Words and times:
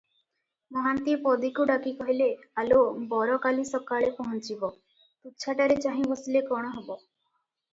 ମହାନ୍ତିଏ 0.75 1.17
ପଦୀକୁ 1.25 1.65
ଡାକି 1.71 1.93
କହିଲେ, 1.99 2.29
"ଆଲୋ! 2.63 2.79
ବର 3.13 3.37
କାଲି 3.45 3.67
ସକାଳେ 3.73 4.09
ପହଞ୍ଚିବ, 4.17 4.73
ତୁଚ୍ଛାଟାରେ 5.03 5.77
ଚାହିଁ 5.87 6.11
ବସିଲେ 6.15 6.43
କଣ 6.49 6.75
ହେବ? 6.81 6.99